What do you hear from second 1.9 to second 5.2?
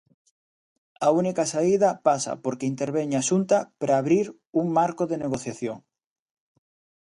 pasa porque interveña a Xunta para abrir un marco de